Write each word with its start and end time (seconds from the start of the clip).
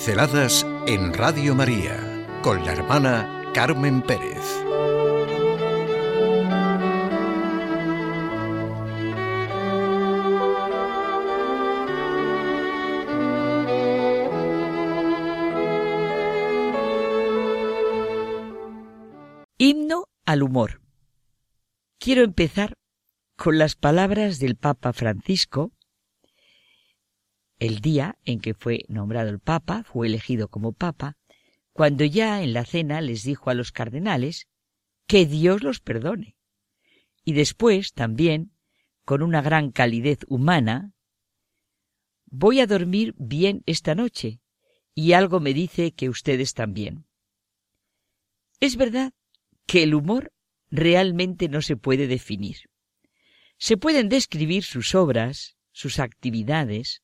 Pinceladas 0.00 0.66
en 0.86 1.12
Radio 1.12 1.54
María 1.54 2.26
con 2.42 2.64
la 2.64 2.72
hermana 2.72 3.44
Carmen 3.52 4.00
Pérez. 4.00 4.38
Himno 19.58 20.04
al 20.24 20.42
humor. 20.42 20.80
Quiero 21.98 22.22
empezar 22.22 22.72
con 23.36 23.58
las 23.58 23.76
palabras 23.76 24.38
del 24.38 24.56
Papa 24.56 24.94
Francisco 24.94 25.72
el 27.60 27.80
día 27.80 28.18
en 28.24 28.40
que 28.40 28.54
fue 28.54 28.84
nombrado 28.88 29.28
el 29.28 29.38
Papa, 29.38 29.84
fue 29.84 30.08
elegido 30.08 30.48
como 30.48 30.72
Papa, 30.72 31.16
cuando 31.72 32.04
ya 32.04 32.42
en 32.42 32.52
la 32.52 32.64
cena 32.64 33.00
les 33.00 33.22
dijo 33.22 33.50
a 33.50 33.54
los 33.54 33.70
cardenales 33.70 34.48
que 35.06 35.26
Dios 35.26 35.62
los 35.62 35.80
perdone. 35.80 36.36
Y 37.22 37.34
después 37.34 37.92
también, 37.92 38.52
con 39.04 39.22
una 39.22 39.42
gran 39.42 39.70
calidez 39.70 40.20
humana, 40.26 40.94
voy 42.26 42.60
a 42.60 42.66
dormir 42.66 43.14
bien 43.18 43.62
esta 43.66 43.94
noche, 43.94 44.40
y 44.94 45.12
algo 45.12 45.38
me 45.38 45.52
dice 45.52 45.92
que 45.92 46.08
ustedes 46.08 46.54
también. 46.54 47.04
Es 48.58 48.76
verdad 48.76 49.12
que 49.66 49.82
el 49.82 49.94
humor 49.94 50.32
realmente 50.70 51.48
no 51.48 51.60
se 51.60 51.76
puede 51.76 52.06
definir. 52.06 52.56
Se 53.58 53.76
pueden 53.76 54.08
describir 54.08 54.64
sus 54.64 54.94
obras, 54.94 55.56
sus 55.72 55.98
actividades, 55.98 57.02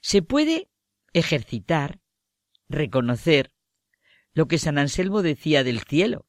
se 0.00 0.22
puede 0.22 0.68
ejercitar, 1.12 2.00
reconocer 2.68 3.52
lo 4.32 4.46
que 4.46 4.58
San 4.58 4.78
Anselmo 4.78 5.22
decía 5.22 5.64
del 5.64 5.80
cielo. 5.80 6.26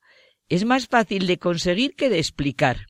Es 0.50 0.66
más 0.66 0.88
fácil 0.88 1.28
de 1.28 1.40
conseguir 1.40 1.96
que 1.96 2.10
de 2.10 2.20
explicar. 2.20 2.88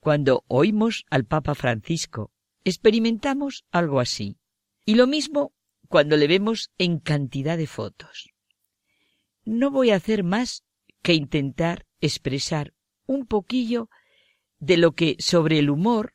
Cuando 0.00 0.44
oímos 0.48 1.06
al 1.10 1.24
Papa 1.24 1.54
Francisco, 1.54 2.32
experimentamos 2.64 3.64
algo 3.70 4.00
así. 4.00 4.36
Y 4.84 4.96
lo 4.96 5.06
mismo 5.06 5.54
cuando 5.88 6.16
le 6.16 6.26
vemos 6.26 6.70
en 6.78 6.98
cantidad 6.98 7.56
de 7.56 7.66
fotos. 7.66 8.30
No 9.44 9.70
voy 9.70 9.90
a 9.90 9.96
hacer 9.96 10.24
más 10.24 10.64
que 11.02 11.14
intentar 11.14 11.86
expresar 12.00 12.74
un 13.06 13.26
poquillo 13.26 13.88
de 14.58 14.76
lo 14.76 14.92
que 14.92 15.16
sobre 15.18 15.58
el 15.58 15.70
humor 15.70 16.14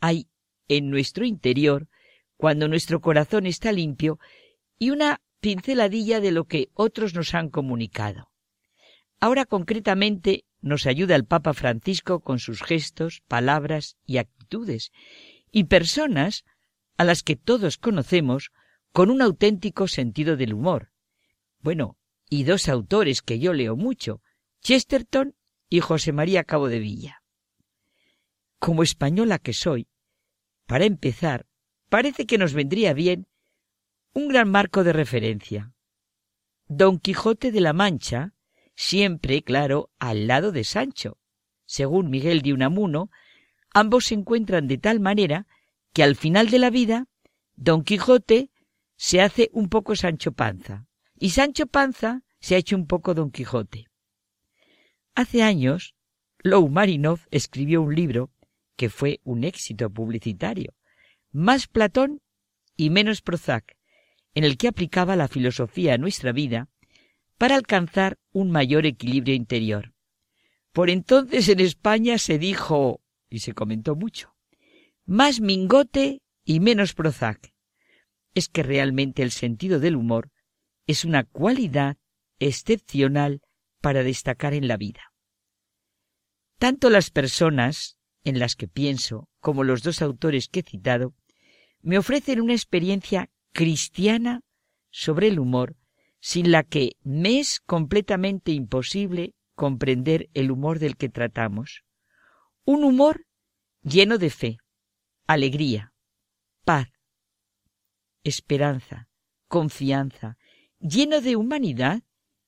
hay 0.00 0.28
en 0.68 0.90
nuestro 0.90 1.24
interior 1.24 1.88
cuando 2.36 2.68
nuestro 2.68 3.00
corazón 3.00 3.46
está 3.46 3.72
limpio 3.72 4.18
y 4.78 4.90
una 4.90 5.20
pinceladilla 5.40 6.20
de 6.20 6.32
lo 6.32 6.44
que 6.44 6.68
otros 6.74 7.14
nos 7.14 7.34
han 7.34 7.50
comunicado. 7.50 8.30
Ahora 9.20 9.46
concretamente 9.46 10.44
nos 10.60 10.86
ayuda 10.86 11.16
el 11.16 11.24
Papa 11.24 11.54
Francisco 11.54 12.20
con 12.20 12.38
sus 12.38 12.62
gestos, 12.62 13.22
palabras 13.28 13.96
y 14.04 14.18
actitudes, 14.18 14.90
y 15.50 15.64
personas 15.64 16.44
a 16.96 17.04
las 17.04 17.22
que 17.22 17.36
todos 17.36 17.78
conocemos 17.78 18.50
con 18.92 19.10
un 19.10 19.22
auténtico 19.22 19.88
sentido 19.88 20.36
del 20.36 20.54
humor. 20.54 20.90
Bueno, 21.60 21.96
y 22.28 22.44
dos 22.44 22.68
autores 22.68 23.22
que 23.22 23.38
yo 23.38 23.52
leo 23.52 23.76
mucho, 23.76 24.20
Chesterton 24.62 25.34
y 25.68 25.80
José 25.80 26.12
María 26.12 26.44
Cabo 26.44 26.68
de 26.68 26.78
Villa. 26.78 27.22
Como 28.58 28.82
española 28.82 29.38
que 29.38 29.52
soy, 29.52 29.88
para 30.66 30.84
empezar, 30.84 31.45
parece 31.88 32.26
que 32.26 32.38
nos 32.38 32.52
vendría 32.52 32.92
bien 32.92 33.26
un 34.12 34.28
gran 34.28 34.50
marco 34.50 34.84
de 34.84 34.92
referencia. 34.92 35.72
Don 36.68 36.98
Quijote 36.98 37.52
de 37.52 37.60
la 37.60 37.72
Mancha, 37.72 38.32
siempre, 38.74 39.42
claro, 39.42 39.90
al 39.98 40.26
lado 40.26 40.52
de 40.52 40.64
Sancho. 40.64 41.18
Según 41.64 42.10
Miguel 42.10 42.42
de 42.42 42.52
Unamuno, 42.52 43.10
ambos 43.72 44.06
se 44.06 44.14
encuentran 44.14 44.68
de 44.68 44.78
tal 44.78 45.00
manera 45.00 45.46
que 45.92 46.02
al 46.02 46.16
final 46.16 46.50
de 46.50 46.58
la 46.58 46.70
vida, 46.70 47.06
Don 47.56 47.84
Quijote 47.84 48.50
se 48.96 49.20
hace 49.20 49.50
un 49.52 49.68
poco 49.68 49.96
Sancho 49.96 50.32
Panza 50.32 50.86
y 51.18 51.30
Sancho 51.30 51.66
Panza 51.66 52.22
se 52.40 52.54
ha 52.54 52.58
hecho 52.58 52.76
un 52.76 52.86
poco 52.86 53.14
Don 53.14 53.30
Quijote. 53.30 53.88
Hace 55.14 55.42
años, 55.42 55.94
Lou 56.38 56.68
Marinov 56.68 57.20
escribió 57.30 57.82
un 57.82 57.94
libro 57.94 58.30
que 58.76 58.90
fue 58.90 59.20
un 59.24 59.44
éxito 59.44 59.88
publicitario, 59.90 60.74
más 61.36 61.66
Platón 61.66 62.22
y 62.76 62.88
menos 62.88 63.20
Prozac, 63.20 63.76
en 64.34 64.44
el 64.44 64.56
que 64.56 64.68
aplicaba 64.68 65.16
la 65.16 65.28
filosofía 65.28 65.92
a 65.94 65.98
nuestra 65.98 66.32
vida 66.32 66.70
para 67.36 67.56
alcanzar 67.56 68.18
un 68.32 68.50
mayor 68.50 68.86
equilibrio 68.86 69.34
interior. 69.34 69.92
Por 70.72 70.88
entonces 70.88 71.50
en 71.50 71.60
España 71.60 72.16
se 72.16 72.38
dijo, 72.38 73.02
y 73.28 73.40
se 73.40 73.52
comentó 73.52 73.94
mucho, 73.94 74.34
más 75.04 75.40
mingote 75.40 76.22
y 76.42 76.60
menos 76.60 76.94
Prozac. 76.94 77.52
Es 78.34 78.48
que 78.48 78.62
realmente 78.62 79.22
el 79.22 79.30
sentido 79.30 79.78
del 79.78 79.96
humor 79.96 80.30
es 80.86 81.04
una 81.04 81.24
cualidad 81.24 81.98
excepcional 82.38 83.42
para 83.82 84.02
destacar 84.02 84.54
en 84.54 84.68
la 84.68 84.78
vida. 84.78 85.12
Tanto 86.58 86.88
las 86.88 87.10
personas 87.10 87.98
en 88.24 88.38
las 88.38 88.56
que 88.56 88.68
pienso 88.68 89.28
como 89.40 89.64
los 89.64 89.82
dos 89.82 90.00
autores 90.00 90.48
que 90.48 90.60
he 90.60 90.62
citado 90.62 91.14
me 91.86 91.98
ofrecen 91.98 92.40
una 92.40 92.52
experiencia 92.52 93.30
cristiana 93.52 94.40
sobre 94.90 95.28
el 95.28 95.38
humor 95.38 95.76
sin 96.18 96.50
la 96.50 96.64
que 96.64 96.96
me 97.04 97.38
es 97.38 97.60
completamente 97.60 98.50
imposible 98.50 99.34
comprender 99.54 100.28
el 100.34 100.50
humor 100.50 100.80
del 100.80 100.96
que 100.96 101.08
tratamos. 101.08 101.84
Un 102.64 102.82
humor 102.82 103.26
lleno 103.82 104.18
de 104.18 104.30
fe, 104.30 104.58
alegría, 105.28 105.92
paz, 106.64 106.88
esperanza, 108.24 109.08
confianza, 109.46 110.38
lleno 110.80 111.20
de 111.20 111.36
humanidad 111.36 112.02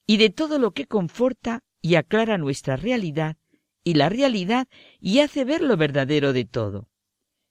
y 0.05 0.17
de 0.17 0.31
todo 0.31 0.59
lo 0.59 0.73
que 0.73 0.87
conforta 0.87 1.63
y 1.81 1.95
aclara 1.95 2.39
nuestra 2.39 2.75
realidad 2.75 3.37
y 3.85 3.95
la 3.95 4.09
realidad 4.09 4.67
y 4.99 5.21
hace 5.21 5.45
ver 5.45 5.63
lo 5.63 5.77
verdadero 5.77 6.33
de 6.33 6.45
todo. 6.45 6.89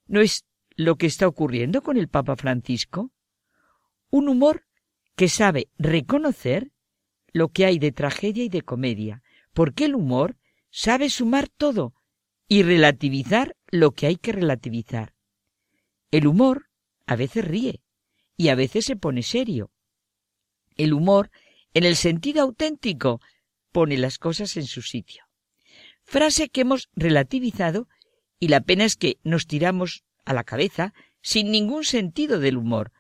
No 0.06 0.20
es 0.20 0.47
lo 0.78 0.96
que 0.96 1.08
está 1.08 1.28
ocurriendo 1.28 1.82
con 1.82 1.98
el 1.98 2.08
Papa 2.08 2.38
Francisco? 2.38 3.12
Un 4.10 4.30
humor 4.30 4.66
que 5.16 5.28
sabe 5.28 5.70
reconocer 5.78 6.72
lo 7.34 7.50
que 7.50 7.66
hay 7.66 7.80
de 7.80 7.92
tragedia 7.92 8.44
y 8.44 8.50
de 8.50 8.62
comedia, 8.62 9.24
porque 9.54 9.86
el 9.86 9.96
humor 9.96 10.38
sabe 10.70 11.10
sumar 11.10 11.50
todo 11.50 11.94
y 12.48 12.62
relativizar 12.62 13.58
lo 13.70 13.92
que 13.92 14.06
hay 14.06 14.16
que 14.16 14.32
relativizar. 14.32 15.14
El 16.12 16.28
humor 16.28 16.70
a 17.08 17.16
veces 17.16 17.44
ríe 17.44 17.82
y 18.38 18.50
a 18.50 18.56
veces 18.56 18.86
se 18.86 18.96
pone 18.96 19.24
serio. 19.24 19.72
El 20.78 20.94
humor, 20.94 21.32
en 21.74 21.84
el 21.86 21.96
sentido 21.96 22.44
auténtico, 22.44 23.20
pone 23.72 23.98
las 23.98 24.20
cosas 24.20 24.56
en 24.58 24.68
su 24.68 24.84
sitio. 24.84 25.24
Frase 26.04 26.50
que 26.50 26.62
hemos 26.62 26.90
relativizado 26.96 27.90
y 28.40 28.50
la 28.50 28.62
pena 28.62 28.86
es 28.86 28.96
que 28.96 29.18
nos 29.24 29.48
tiramos 29.48 30.04
a 30.28 30.34
la 30.34 30.44
cabeza 30.44 30.94
sin 31.22 31.52
ningún 31.52 31.84
sentido 31.84 32.40
del 32.40 32.58
humor. 32.58 32.92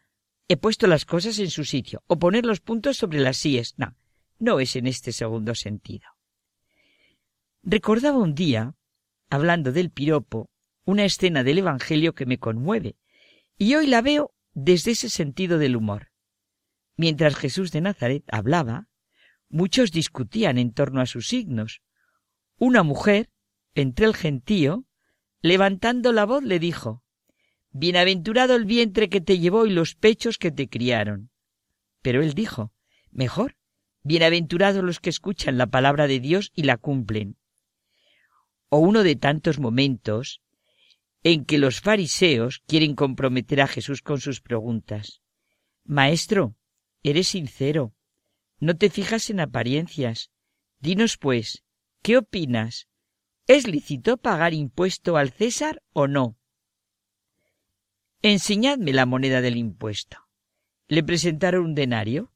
He 0.47 0.55
puesto 0.57 0.87
las 0.87 1.05
cosas 1.05 1.39
en 1.39 1.49
su 1.49 1.65
sitio, 1.65 2.03
o 2.07 2.17
poner 2.17 2.45
los 2.45 2.61
puntos 2.61 2.97
sobre 2.97 3.19
las 3.19 3.37
síes. 3.37 3.75
No, 3.77 3.95
no 4.39 4.59
es 4.61 4.75
en 4.77 4.87
este 4.87 5.11
segundo 5.11 5.53
sentido. 5.53 6.07
Recordaba 7.63 8.17
un 8.17 8.33
día, 8.33 8.75
hablando 9.29 9.73
del 9.73 9.91
piropo, 9.91 10.49
una 10.85 11.03
escena 11.03 11.43
del 11.43 11.57
Evangelio 11.57 12.15
que 12.15 12.25
me 12.25 12.39
conmueve, 12.39 12.95
y 13.57 13.75
hoy 13.75 13.87
la 13.87 14.01
veo 14.01 14.33
desde 14.53 14.91
ese 14.91 15.09
sentido 15.09 15.57
del 15.57 15.75
humor. 15.75 16.11
Mientras 16.95 17.35
Jesús 17.35 17.71
de 17.73 17.81
Nazaret 17.81 18.23
hablaba, 18.31 18.87
muchos 19.49 19.91
discutían 19.91 20.57
en 20.57 20.71
torno 20.71 21.01
a 21.01 21.05
sus 21.05 21.27
signos. 21.27 21.81
Una 22.57 22.83
mujer, 22.83 23.29
entre 23.75 24.05
el 24.05 24.15
gentío, 24.15 24.85
levantando 25.41 26.13
la 26.13 26.25
voz, 26.25 26.43
le 26.43 26.59
dijo 26.59 27.03
Bienaventurado 27.79 28.55
el 28.55 28.65
vientre 28.65 29.07
que 29.07 29.21
te 29.21 29.37
llevó 29.37 29.67
y 29.67 29.69
los 29.69 29.93
pechos 29.93 30.39
que 30.39 30.49
te 30.49 30.67
criaron. 30.67 31.29
Pero 32.01 32.23
él 32.23 32.33
dijo, 32.33 32.73
mejor, 33.11 33.55
bienaventurados 34.01 34.83
los 34.83 34.99
que 34.99 35.11
escuchan 35.11 35.59
la 35.59 35.67
palabra 35.67 36.07
de 36.07 36.19
Dios 36.19 36.51
y 36.55 36.63
la 36.63 36.77
cumplen. 36.77 37.37
O 38.69 38.79
uno 38.79 39.03
de 39.03 39.15
tantos 39.15 39.59
momentos 39.59 40.41
en 41.21 41.45
que 41.45 41.59
los 41.59 41.79
fariseos 41.79 42.63
quieren 42.65 42.95
comprometer 42.95 43.61
a 43.61 43.67
Jesús 43.67 44.01
con 44.01 44.19
sus 44.19 44.41
preguntas. 44.41 45.21
Maestro, 45.83 46.55
eres 47.03 47.27
sincero, 47.27 47.93
no 48.59 48.75
te 48.75 48.89
fijas 48.89 49.29
en 49.29 49.39
apariencias. 49.39 50.31
Dinos, 50.79 51.19
pues, 51.19 51.63
¿qué 52.01 52.17
opinas? 52.17 52.87
¿Es 53.45 53.67
lícito 53.67 54.17
pagar 54.17 54.55
impuesto 54.55 55.15
al 55.15 55.29
César 55.29 55.83
o 55.93 56.07
no? 56.07 56.39
Enseñadme 58.21 58.93
la 58.93 59.05
moneda 59.05 59.41
del 59.41 59.57
impuesto. 59.57 60.17
Le 60.87 61.03
presentaron 61.03 61.65
un 61.65 61.75
denario. 61.75 62.33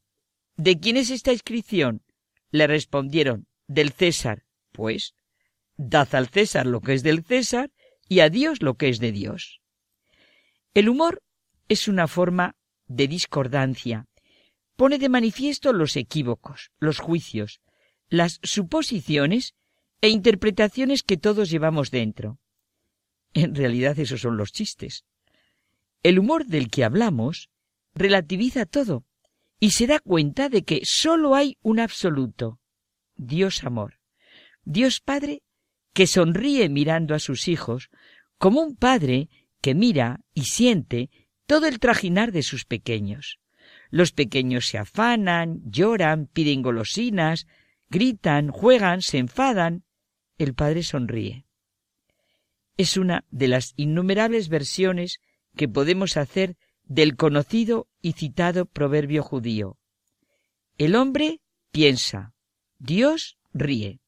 ¿De 0.55 0.79
quién 0.79 0.97
es 0.97 1.09
esta 1.09 1.33
inscripción? 1.33 2.03
Le 2.51 2.67
respondieron, 2.67 3.47
del 3.67 3.91
César. 3.91 4.43
Pues, 4.71 5.15
dad 5.77 6.13
al 6.13 6.27
César 6.27 6.65
lo 6.65 6.81
que 6.81 6.93
es 6.93 7.03
del 7.03 7.23
César 7.23 7.71
y 8.07 8.19
a 8.19 8.29
Dios 8.29 8.61
lo 8.61 8.75
que 8.75 8.89
es 8.89 8.99
de 8.99 9.11
Dios. 9.11 9.61
El 10.73 10.87
humor 10.87 11.23
es 11.67 11.87
una 11.87 12.07
forma 12.07 12.55
de 12.87 13.07
discordancia. 13.07 14.07
Pone 14.75 14.99
de 14.99 15.09
manifiesto 15.09 15.73
los 15.73 15.95
equívocos, 15.95 16.71
los 16.79 16.99
juicios, 16.99 17.61
las 18.09 18.39
suposiciones 18.43 19.55
e 20.01 20.09
interpretaciones 20.09 21.03
que 21.03 21.17
todos 21.17 21.49
llevamos 21.49 21.91
dentro. 21.91 22.39
En 23.33 23.55
realidad 23.55 23.97
esos 23.97 24.21
son 24.21 24.37
los 24.37 24.51
chistes. 24.51 25.05
El 26.03 26.19
humor 26.19 26.45
del 26.45 26.69
que 26.69 26.83
hablamos 26.83 27.49
relativiza 27.93 28.65
todo 28.65 29.05
y 29.59 29.71
se 29.71 29.87
da 29.87 29.99
cuenta 29.99 30.49
de 30.49 30.63
que 30.63 30.81
sólo 30.83 31.35
hay 31.35 31.57
un 31.61 31.79
absoluto, 31.79 32.59
Dios 33.15 33.63
amor. 33.63 33.99
Dios 34.63 34.99
Padre 34.99 35.43
que 35.93 36.07
sonríe 36.07 36.69
mirando 36.69 37.13
a 37.13 37.19
sus 37.19 37.47
hijos, 37.47 37.89
como 38.37 38.61
un 38.61 38.75
padre 38.75 39.29
que 39.61 39.75
mira 39.75 40.21
y 40.33 40.43
siente 40.45 41.09
todo 41.45 41.67
el 41.67 41.79
trajinar 41.79 42.31
de 42.31 42.43
sus 42.43 42.65
pequeños. 42.65 43.39
Los 43.89 44.11
pequeños 44.11 44.67
se 44.67 44.77
afanan, 44.77 45.61
lloran, 45.65 46.27
piden 46.27 46.61
golosinas, 46.61 47.45
gritan, 47.89 48.49
juegan, 48.49 49.01
se 49.01 49.17
enfadan. 49.17 49.83
El 50.37 50.53
padre 50.53 50.81
sonríe. 50.81 51.45
Es 52.77 52.97
una 52.97 53.25
de 53.29 53.49
las 53.49 53.73
innumerables 53.75 54.47
versiones 54.49 55.19
que 55.55 55.67
podemos 55.67 56.17
hacer 56.17 56.57
del 56.83 57.15
conocido 57.15 57.87
y 58.01 58.13
citado 58.13 58.65
proverbio 58.65 59.23
judío. 59.23 59.77
El 60.77 60.95
hombre 60.95 61.41
piensa, 61.71 62.33
Dios 62.79 63.37
ríe. 63.53 63.99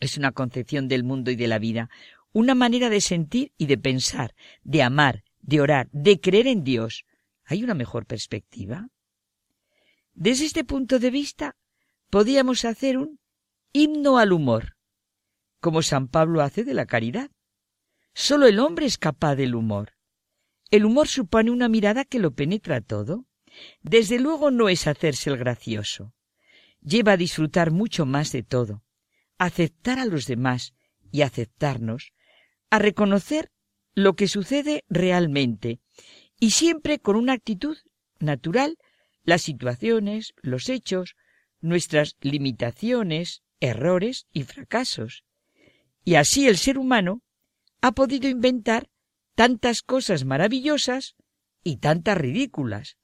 Es 0.00 0.16
una 0.16 0.32
concepción 0.32 0.88
del 0.88 1.04
mundo 1.04 1.30
y 1.30 1.36
de 1.36 1.48
la 1.48 1.58
vida, 1.58 1.90
una 2.32 2.54
manera 2.54 2.88
de 2.90 3.00
sentir 3.00 3.52
y 3.56 3.66
de 3.66 3.78
pensar, 3.78 4.34
de 4.62 4.82
amar, 4.82 5.24
de 5.40 5.60
orar, 5.60 5.88
de 5.92 6.20
creer 6.20 6.46
en 6.46 6.62
Dios. 6.62 7.04
¿Hay 7.44 7.64
una 7.64 7.74
mejor 7.74 8.06
perspectiva? 8.06 8.88
Desde 10.14 10.44
este 10.44 10.64
punto 10.64 10.98
de 10.98 11.10
vista, 11.10 11.56
podíamos 12.10 12.64
hacer 12.64 12.98
un 12.98 13.18
himno 13.72 14.18
al 14.18 14.32
humor, 14.32 14.76
como 15.60 15.82
San 15.82 16.08
Pablo 16.08 16.42
hace 16.42 16.64
de 16.64 16.74
la 16.74 16.86
caridad. 16.86 17.30
Solo 18.14 18.46
el 18.46 18.58
hombre 18.58 18.86
es 18.86 18.98
capaz 18.98 19.36
del 19.36 19.54
humor. 19.54 19.97
El 20.70 20.84
humor 20.84 21.08
supone 21.08 21.50
una 21.50 21.68
mirada 21.68 22.04
que 22.04 22.18
lo 22.18 22.32
penetra 22.32 22.80
todo. 22.80 23.24
Desde 23.82 24.18
luego 24.18 24.50
no 24.50 24.68
es 24.68 24.86
hacerse 24.86 25.30
el 25.30 25.38
gracioso. 25.38 26.14
Lleva 26.82 27.12
a 27.12 27.16
disfrutar 27.16 27.70
mucho 27.70 28.06
más 28.06 28.32
de 28.32 28.42
todo, 28.42 28.84
aceptar 29.38 29.98
a 29.98 30.04
los 30.04 30.26
demás 30.26 30.74
y 31.10 31.22
aceptarnos, 31.22 32.12
a 32.70 32.78
reconocer 32.78 33.50
lo 33.94 34.14
que 34.14 34.28
sucede 34.28 34.84
realmente 34.88 35.80
y 36.38 36.50
siempre 36.50 36.98
con 37.00 37.16
una 37.16 37.32
actitud 37.32 37.76
natural 38.20 38.76
las 39.24 39.42
situaciones, 39.42 40.34
los 40.40 40.68
hechos, 40.68 41.16
nuestras 41.60 42.16
limitaciones, 42.20 43.42
errores 43.60 44.26
y 44.32 44.44
fracasos. 44.44 45.24
Y 46.04 46.14
así 46.14 46.46
el 46.46 46.58
ser 46.58 46.78
humano 46.78 47.22
ha 47.80 47.92
podido 47.92 48.28
inventar 48.28 48.88
tantas 49.38 49.82
cosas 49.82 50.24
maravillosas 50.24 51.14
y 51.62 51.76
tantas 51.76 52.18
ridículas. 52.18 52.96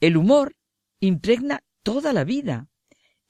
El 0.00 0.18
humor 0.18 0.54
impregna 1.00 1.62
toda 1.82 2.12
la 2.12 2.24
vida. 2.24 2.68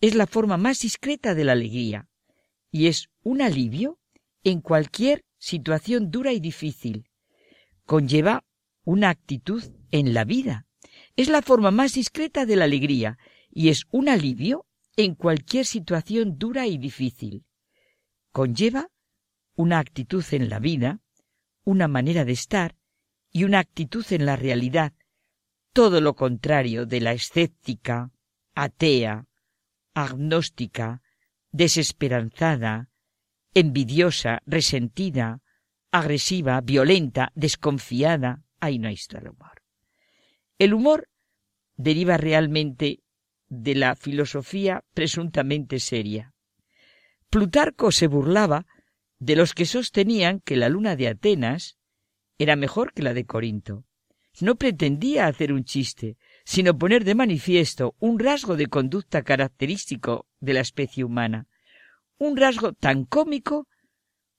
Es 0.00 0.16
la 0.16 0.26
forma 0.26 0.56
más 0.56 0.80
discreta 0.80 1.36
de 1.36 1.44
la 1.44 1.52
alegría 1.52 2.08
y 2.72 2.88
es 2.88 3.10
un 3.22 3.42
alivio 3.42 4.00
en 4.42 4.60
cualquier 4.60 5.24
situación 5.38 6.10
dura 6.10 6.32
y 6.32 6.40
difícil. 6.40 7.04
Conlleva 7.84 8.44
una 8.82 9.10
actitud 9.10 9.62
en 9.92 10.12
la 10.12 10.24
vida. 10.24 10.66
Es 11.14 11.28
la 11.28 11.42
forma 11.42 11.70
más 11.70 11.92
discreta 11.92 12.44
de 12.44 12.56
la 12.56 12.64
alegría 12.64 13.18
y 13.50 13.68
es 13.68 13.84
un 13.92 14.08
alivio 14.08 14.66
en 14.96 15.14
cualquier 15.14 15.64
situación 15.64 16.38
dura 16.38 16.66
y 16.66 16.76
difícil. 16.76 17.44
Conlleva 18.32 18.90
una 19.54 19.78
actitud 19.78 20.24
en 20.32 20.48
la 20.48 20.58
vida 20.58 21.00
una 21.66 21.88
manera 21.88 22.24
de 22.24 22.32
estar 22.32 22.76
y 23.30 23.44
una 23.44 23.58
actitud 23.58 24.06
en 24.10 24.24
la 24.24 24.36
realidad, 24.36 24.94
todo 25.74 26.00
lo 26.00 26.14
contrario 26.14 26.86
de 26.86 27.00
la 27.00 27.12
escéptica, 27.12 28.12
atea, 28.54 29.26
agnóstica, 29.92 31.02
desesperanzada, 31.50 32.88
envidiosa, 33.52 34.42
resentida, 34.46 35.42
agresiva, 35.90 36.60
violenta, 36.60 37.32
desconfiada. 37.34 38.44
Ahí 38.60 38.78
no 38.78 38.88
está 38.88 39.18
el 39.18 39.28
humor. 39.28 39.62
El 40.58 40.72
humor 40.72 41.08
deriva 41.76 42.16
realmente 42.16 43.02
de 43.48 43.74
la 43.74 43.96
filosofía 43.96 44.84
presuntamente 44.94 45.80
seria. 45.80 46.32
Plutarco 47.28 47.90
se 47.90 48.06
burlaba 48.06 48.66
de 49.18 49.36
los 49.36 49.54
que 49.54 49.66
sostenían 49.66 50.40
que 50.40 50.56
la 50.56 50.68
luna 50.68 50.96
de 50.96 51.08
Atenas 51.08 51.78
era 52.38 52.56
mejor 52.56 52.92
que 52.92 53.02
la 53.02 53.14
de 53.14 53.24
Corinto. 53.24 53.84
No 54.40 54.56
pretendía 54.56 55.26
hacer 55.26 55.52
un 55.52 55.64
chiste, 55.64 56.18
sino 56.44 56.76
poner 56.76 57.04
de 57.04 57.14
manifiesto 57.14 57.94
un 57.98 58.18
rasgo 58.18 58.56
de 58.56 58.66
conducta 58.66 59.22
característico 59.22 60.26
de 60.40 60.54
la 60.54 60.60
especie 60.60 61.04
humana, 61.04 61.46
un 62.18 62.36
rasgo 62.36 62.72
tan 62.72 63.04
cómico 63.04 63.66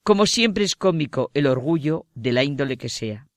como 0.03 0.25
siempre 0.25 0.63
es 0.63 0.75
cómico 0.75 1.31
el 1.33 1.47
orgullo 1.47 2.06
de 2.15 2.31
la 2.31 2.45
índole 2.45 2.77
que 2.77 2.88
sea. 2.88 3.27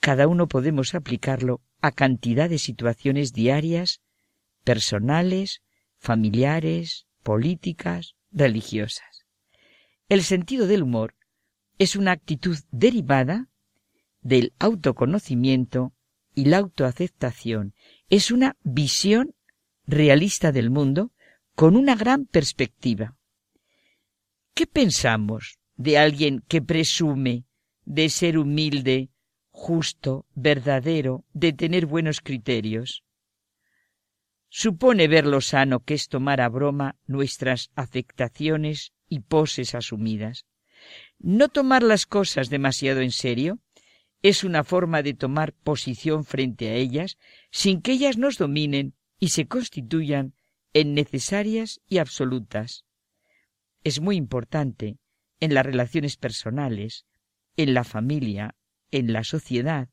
Cada 0.00 0.26
uno 0.26 0.48
podemos 0.48 0.96
aplicarlo 0.96 1.60
a 1.80 1.92
cantidad 1.92 2.50
de 2.50 2.58
situaciones 2.58 3.32
diarias, 3.32 4.00
personales, 4.64 5.62
familiares, 5.98 7.06
políticas, 7.22 8.16
religiosas. 8.32 9.15
El 10.08 10.22
sentido 10.22 10.68
del 10.68 10.84
humor 10.84 11.16
es 11.78 11.96
una 11.96 12.12
actitud 12.12 12.56
derivada 12.70 13.48
del 14.20 14.52
autoconocimiento 14.60 15.94
y 16.32 16.44
la 16.44 16.58
autoaceptación. 16.58 17.74
Es 18.08 18.30
una 18.30 18.56
visión 18.62 19.34
realista 19.84 20.52
del 20.52 20.70
mundo 20.70 21.12
con 21.56 21.76
una 21.76 21.96
gran 21.96 22.26
perspectiva. 22.26 23.16
¿Qué 24.54 24.66
pensamos 24.66 25.58
de 25.74 25.98
alguien 25.98 26.44
que 26.46 26.62
presume 26.62 27.44
de 27.84 28.08
ser 28.08 28.38
humilde, 28.38 29.10
justo, 29.50 30.26
verdadero, 30.34 31.24
de 31.32 31.52
tener 31.52 31.86
buenos 31.86 32.20
criterios? 32.20 33.02
Supone 34.48 35.08
ver 35.08 35.26
lo 35.26 35.40
sano 35.40 35.80
que 35.80 35.94
es 35.94 36.08
tomar 36.08 36.40
a 36.40 36.48
broma 36.48 36.96
nuestras 37.06 37.70
afectaciones 37.74 38.92
y 39.08 39.20
poses 39.20 39.74
asumidas. 39.74 40.46
No 41.18 41.48
tomar 41.48 41.82
las 41.82 42.06
cosas 42.06 42.50
demasiado 42.50 43.00
en 43.00 43.12
serio 43.12 43.60
es 44.22 44.44
una 44.44 44.64
forma 44.64 45.02
de 45.02 45.14
tomar 45.14 45.52
posición 45.52 46.24
frente 46.24 46.68
a 46.68 46.74
ellas 46.74 47.18
sin 47.50 47.80
que 47.80 47.92
ellas 47.92 48.18
nos 48.18 48.38
dominen 48.38 48.94
y 49.18 49.28
se 49.28 49.46
constituyan 49.46 50.34
en 50.72 50.94
necesarias 50.94 51.80
y 51.88 51.98
absolutas. 51.98 52.84
Es 53.84 54.00
muy 54.00 54.16
importante 54.16 54.98
en 55.40 55.54
las 55.54 55.64
relaciones 55.64 56.16
personales, 56.16 57.06
en 57.56 57.72
la 57.72 57.84
familia, 57.84 58.56
en 58.90 59.12
la 59.12 59.24
sociedad, 59.24 59.88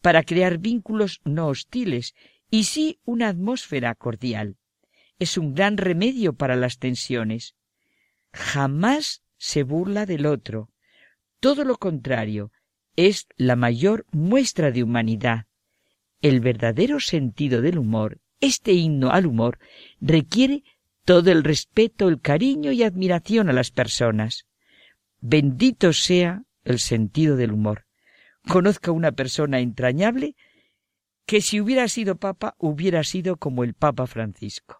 para 0.00 0.22
crear 0.22 0.58
vínculos 0.58 1.20
no 1.24 1.48
hostiles 1.48 2.14
y 2.50 2.64
sí 2.64 3.00
una 3.04 3.28
atmósfera 3.28 3.94
cordial. 3.94 4.56
Es 5.18 5.36
un 5.36 5.54
gran 5.54 5.76
remedio 5.76 6.32
para 6.32 6.56
las 6.56 6.78
tensiones 6.78 7.54
jamás 8.32 9.22
se 9.36 9.62
burla 9.62 10.06
del 10.06 10.26
otro. 10.26 10.70
Todo 11.40 11.64
lo 11.64 11.76
contrario, 11.78 12.52
es 12.96 13.26
la 13.36 13.56
mayor 13.56 14.06
muestra 14.12 14.70
de 14.70 14.82
humanidad. 14.82 15.46
El 16.20 16.40
verdadero 16.40 17.00
sentido 17.00 17.62
del 17.62 17.78
humor, 17.78 18.20
este 18.40 18.72
himno 18.72 19.10
al 19.10 19.26
humor, 19.26 19.58
requiere 20.00 20.64
todo 21.04 21.30
el 21.32 21.44
respeto, 21.44 22.08
el 22.08 22.20
cariño 22.20 22.72
y 22.72 22.82
admiración 22.82 23.48
a 23.48 23.52
las 23.52 23.70
personas. 23.70 24.46
Bendito 25.20 25.92
sea 25.92 26.44
el 26.64 26.78
sentido 26.78 27.36
del 27.36 27.52
humor. 27.52 27.86
Conozca 28.46 28.90
una 28.90 29.12
persona 29.12 29.60
entrañable 29.60 30.36
que 31.26 31.40
si 31.40 31.60
hubiera 31.60 31.88
sido 31.88 32.16
papa 32.16 32.54
hubiera 32.58 33.04
sido 33.04 33.36
como 33.36 33.64
el 33.64 33.74
Papa 33.74 34.06
Francisco. 34.06 34.79